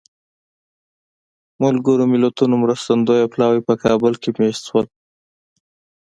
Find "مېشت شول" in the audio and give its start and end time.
4.39-4.85